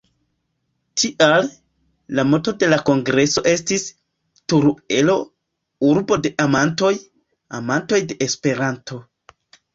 [1.01, 1.49] Tial,
[2.19, 3.85] la moto de la kongreso estis:
[4.55, 5.19] "Teruelo,
[5.91, 6.93] urbo de amantoj,
[7.61, 9.01] amantoj de Esperanto".